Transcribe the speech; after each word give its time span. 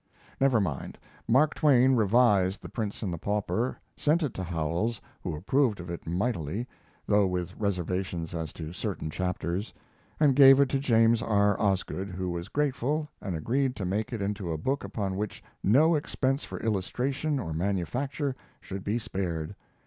Never 0.39 0.59
mind. 0.59 0.97
Mark 1.27 1.53
Twain 1.53 1.93
revised 1.93 2.63
'The 2.63 2.69
Prince 2.69 3.03
and 3.03 3.13
the 3.13 3.19
Pauper', 3.19 3.77
sent 3.95 4.23
it 4.23 4.33
to 4.33 4.43
Howells, 4.43 4.99
who 5.21 5.35
approved 5.35 5.79
of 5.79 5.91
it 5.91 6.07
mightily 6.07 6.67
(though 7.05 7.27
with 7.27 7.55
reservations 7.55 8.33
as 8.33 8.51
to 8.53 8.73
certain 8.73 9.11
chapters), 9.11 9.75
and 10.19 10.35
gave 10.35 10.59
it 10.59 10.69
to 10.69 10.79
James 10.79 11.21
R. 11.21 11.55
Osgood, 11.61 12.07
who 12.09 12.31
was 12.31 12.49
grateful 12.49 13.09
and 13.21 13.35
agreed 13.35 13.75
to 13.75 13.85
make 13.85 14.11
it 14.11 14.23
into 14.23 14.51
a 14.51 14.57
book 14.57 14.83
upon 14.83 15.17
which 15.17 15.43
no 15.63 15.93
expense 15.93 16.43
for 16.43 16.59
illustration 16.61 17.37
or 17.37 17.53
manufacture 17.53 18.35
should 18.59 18.83
be 18.83 18.97
spared. 18.97 19.53